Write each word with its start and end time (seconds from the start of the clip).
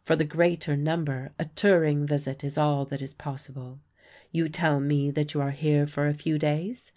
For 0.00 0.16
the 0.16 0.24
greater 0.24 0.74
number 0.74 1.32
a 1.38 1.44
touring 1.44 2.06
visit 2.06 2.42
is 2.42 2.56
all 2.56 2.86
that 2.86 3.02
is 3.02 3.12
possible. 3.12 3.78
You 4.32 4.48
tell 4.48 4.80
me 4.80 5.10
that 5.10 5.34
you 5.34 5.42
are 5.42 5.50
here 5.50 5.86
for 5.86 6.06
a 6.08 6.14
few 6.14 6.38
days. 6.38 6.92